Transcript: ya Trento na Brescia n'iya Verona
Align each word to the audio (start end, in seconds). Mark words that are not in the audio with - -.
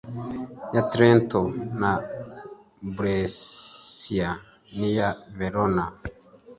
ya 0.73 0.81
Trento 0.91 1.41
na 1.81 1.91
Brescia 2.95 4.29
n'iya 4.77 5.09
Verona 5.37 5.83